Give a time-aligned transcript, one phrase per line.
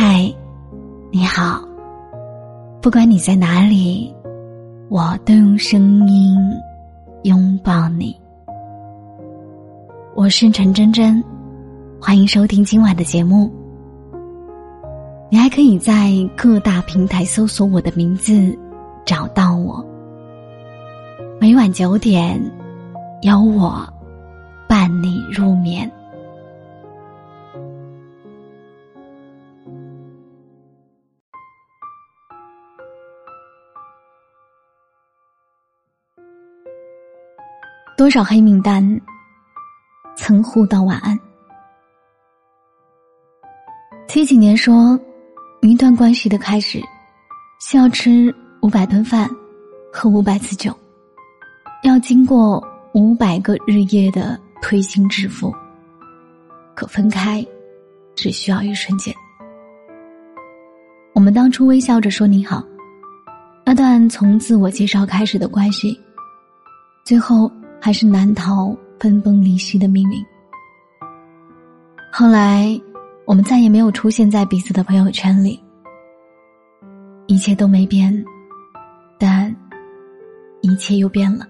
[0.00, 0.32] 嗨，
[1.10, 1.60] 你好。
[2.80, 4.14] 不管你在哪里，
[4.88, 6.38] 我都用声音
[7.24, 8.16] 拥抱你。
[10.14, 11.20] 我是陈真真，
[12.00, 13.52] 欢迎收听今晚的节目。
[15.30, 18.56] 你还可以在各大平台搜索我的名字，
[19.04, 19.84] 找到我。
[21.40, 22.40] 每晚九点，
[23.22, 23.84] 有我
[24.68, 25.90] 伴你入眠。
[37.98, 39.00] 多少黑名单
[40.16, 41.18] 曾互道晚安？
[44.06, 44.96] 七几年说，
[45.62, 46.80] 一段关系的开始，
[47.60, 49.28] 需要吃五百顿饭，
[49.92, 50.72] 喝五百次酒，
[51.82, 55.52] 要经过五百个日夜的推心置腹。
[56.76, 57.44] 可分开，
[58.14, 59.12] 只需要一瞬间。
[61.14, 62.62] 我们当初微笑着说你好，
[63.66, 66.00] 那段从自我介绍开始的关系，
[67.04, 67.50] 最后。
[67.80, 70.24] 还是难逃分崩离析的命运。
[72.12, 72.80] 后来，
[73.24, 75.60] 我们再也没有出现在彼此的朋友圈里。
[77.26, 78.24] 一切都没变，
[79.18, 79.54] 但
[80.62, 81.46] 一切又变了。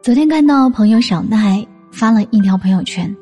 [0.00, 3.14] 昨天看到朋友小奈发了一条朋友圈。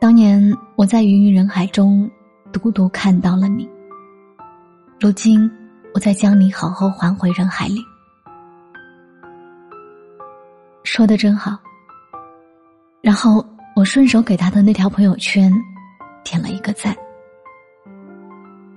[0.00, 2.10] 当年我在芸芸人海中
[2.50, 3.68] 独独看到了你，
[4.98, 5.50] 如今。
[5.94, 7.80] 我再将你好好还回人海里，
[10.82, 11.56] 说的真好。
[13.00, 15.52] 然后我顺手给他的那条朋友圈
[16.24, 16.92] 点了一个赞，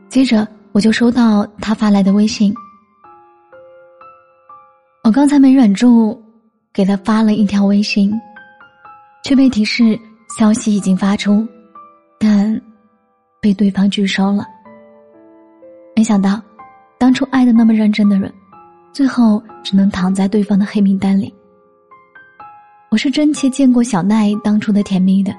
[0.09, 2.53] 接着我就收到他发来的微信。
[5.03, 6.23] 我刚才没忍住，
[6.71, 8.13] 给他发了一条微信，
[9.23, 9.99] 却被提示
[10.37, 11.43] 消息已经发出，
[12.19, 12.61] 但
[13.41, 14.45] 被对方拒收了。
[15.95, 16.39] 没想到。
[16.99, 18.33] 当初爱的那么认真的人，
[18.91, 21.33] 最后只能躺在对方的黑名单里。
[22.89, 25.31] 我是真切见过小奈当初的甜蜜的，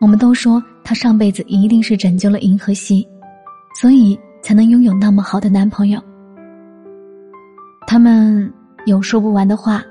[0.00, 3.06] 我们都说她上辈子一定是拯救了银河系，
[3.74, 6.00] 所以才能拥有那么好的男朋友。
[7.86, 8.52] 他们
[8.86, 9.82] 有说不完的话，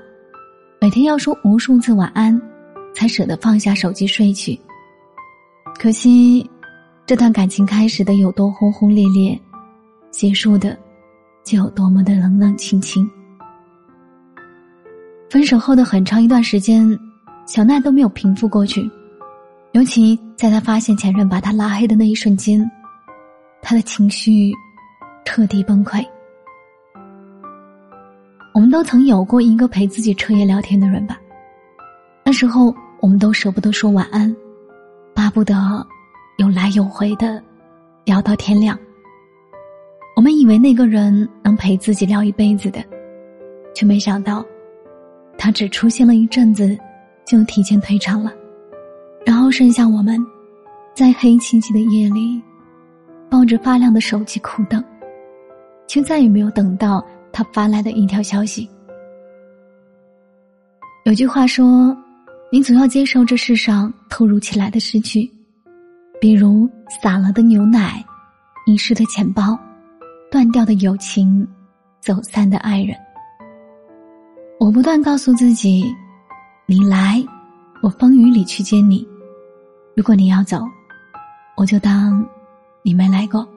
[0.80, 2.40] 每天要说无数次晚安，
[2.94, 4.58] 才舍得放下手机睡去。
[5.78, 6.48] 可惜，
[7.04, 9.38] 这段感情开始的有多轰轰烈烈。
[10.10, 10.76] 结束的，
[11.44, 13.08] 就有多么的冷冷清清。
[15.30, 16.98] 分手后的很长一段时间，
[17.46, 18.90] 小奈都没有平复过去，
[19.72, 22.68] 尤其在他发现前任把他拉黑的那一瞬间，
[23.60, 24.52] 他的情绪
[25.24, 26.04] 彻底崩溃。
[28.54, 31.18] 我们都曾有过一个陪自己彻夜聊天的人吧？
[32.24, 34.34] 那时候我们都舍不得说晚安，
[35.14, 35.54] 巴不得
[36.38, 37.42] 有来有回的
[38.04, 38.76] 聊到天亮。
[40.18, 42.82] 我们以为那个人能陪自己聊一辈子的，
[43.72, 44.44] 却没想到，
[45.38, 46.76] 他只出现了一阵子，
[47.24, 48.32] 就提前退场了。
[49.24, 50.18] 然后剩下我们，
[50.92, 52.42] 在黑漆漆的夜里，
[53.30, 54.82] 抱着发亮的手机苦等，
[55.86, 57.00] 却再也没有等到
[57.30, 58.68] 他发来的一条消息。
[61.04, 61.96] 有句话说
[62.50, 65.30] ：“你总要接受这世上突如其来的失去，
[66.20, 66.68] 比如
[67.00, 68.04] 洒了的牛奶，
[68.66, 69.56] 遗失的钱包。”
[70.30, 71.46] 断掉的友情，
[72.00, 72.94] 走散的爱人。
[74.60, 75.82] 我不断告诉自己
[76.68, 77.24] ：“你来，
[77.82, 79.06] 我风雨里去接你；
[79.96, 80.58] 如果你要走，
[81.56, 82.22] 我就当
[82.82, 83.48] 你没来过。”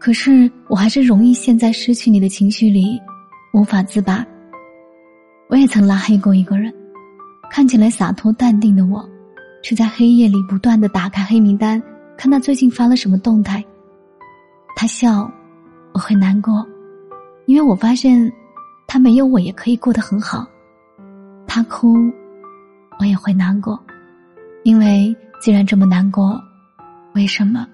[0.00, 2.98] 可是，我还是容易陷在失去你的情绪里，
[3.52, 4.24] 无法自拔。
[5.50, 6.72] 我也曾拉黑过一个人，
[7.50, 9.06] 看起来洒脱淡定的我，
[9.62, 11.82] 却在黑夜里不断的打开黑名单，
[12.16, 13.62] 看他最近发了什么动态。
[14.78, 15.28] 他笑，
[15.94, 16.64] 我会难过，
[17.46, 18.30] 因为我发现，
[18.86, 20.46] 他没有我也可以过得很好。
[21.46, 21.96] 他哭，
[23.00, 23.82] 我也会难过，
[24.64, 26.38] 因为既然这么难过，
[27.14, 27.66] 为什么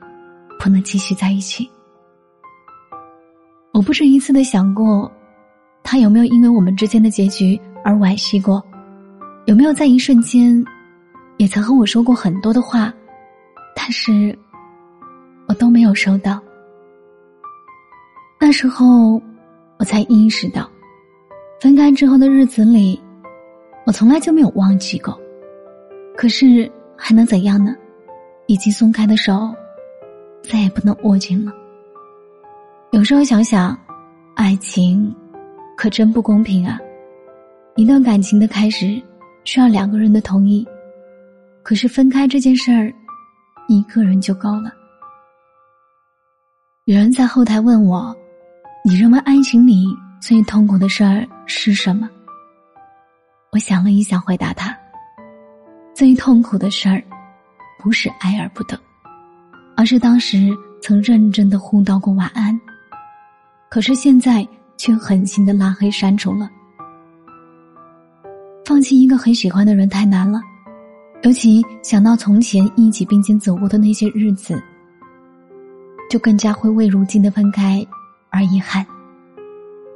[0.60, 1.68] 不能继续在一起？
[3.72, 5.10] 我不止一次的想过，
[5.82, 8.62] 他有没有因为我们之间的结局而惋惜过？
[9.46, 10.64] 有没有在一瞬间，
[11.38, 12.94] 也曾和我说过很多的话？
[13.74, 14.38] 但是，
[15.48, 16.40] 我都没有收到。
[18.44, 19.22] 那时候，
[19.78, 20.68] 我才意识到，
[21.60, 23.00] 分开之后的日子里，
[23.86, 25.16] 我从来就没有忘记过。
[26.16, 27.72] 可是还能怎样呢？
[28.48, 29.54] 已经松开的手，
[30.42, 31.52] 再也不能握紧了。
[32.90, 33.78] 有时候想想，
[34.34, 35.14] 爱情
[35.76, 36.80] 可真不公平啊！
[37.76, 39.00] 一段感情的开始，
[39.44, 40.66] 需要两个人的同意，
[41.62, 42.92] 可是分开这件事儿，
[43.68, 44.72] 一个人就够了。
[46.86, 48.12] 有人在后台问我
[48.84, 49.86] ：“你认为爱情里
[50.20, 52.10] 最痛苦的事儿是什么？”
[53.52, 54.76] 我想了一想，回答他
[55.94, 57.00] ：“最痛苦的事儿，
[57.78, 58.76] 不是爱而不得，
[59.76, 60.50] 而是当时
[60.82, 62.58] 曾认真的互道过晚安，
[63.70, 64.46] 可是现在
[64.76, 66.50] 却狠心的拉黑删除了。
[68.64, 70.40] 放弃一个很喜欢的人太难了，
[71.22, 74.60] 尤其想到从前一起并肩走过的那些日子。”
[76.10, 77.82] 就更加会为如今的分开
[78.32, 78.84] 而遗憾。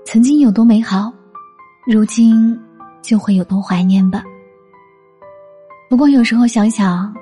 [0.04, 1.12] 曾经有多美好，
[1.86, 2.56] 如今
[3.02, 4.22] 就会有多怀念吧。
[5.88, 7.12] 不过有时候想想，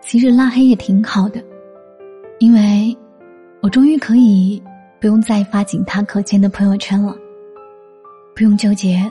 [0.00, 1.44] 其实拉黑也挺好的，
[2.38, 2.96] 因为
[3.60, 4.62] 我终于可以
[5.00, 7.14] 不用再发仅他可见的朋友圈了，
[8.34, 9.10] 不用纠结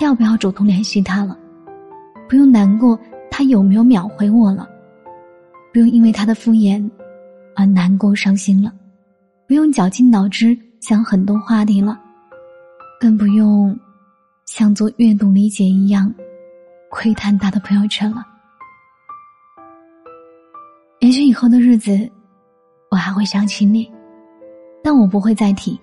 [0.00, 1.36] 要不要主动联系他了，
[2.28, 2.98] 不用难过
[3.30, 4.68] 他有没有秒回我了，
[5.72, 6.88] 不用因为他的敷衍。
[7.60, 8.72] 而难过伤心了，
[9.48, 11.98] 不用绞尽脑汁想很多话题了，
[13.00, 13.78] 更不用
[14.46, 16.12] 像做阅读理解一样
[16.88, 18.24] 窥探他的朋友圈了。
[21.00, 22.08] 也许以后的日子，
[22.90, 23.90] 我还会想起你，
[24.82, 25.78] 但我不会再提。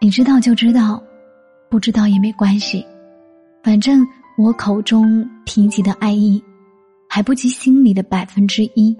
[0.00, 1.02] 你知道就知道，
[1.68, 2.84] 不知道也没关系，
[3.62, 4.06] 反正
[4.36, 6.42] 我口中提及的爱意，
[7.08, 8.96] 还不及心里的百分之一。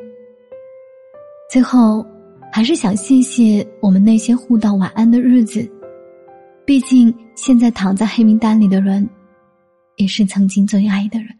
[1.50, 2.04] 最后，
[2.54, 5.68] 还是想谢谢我们那些互道晚安的日子。
[6.64, 9.10] 毕竟，现在躺在黑名单里的人，
[9.96, 11.30] 也是曾经最爱的人。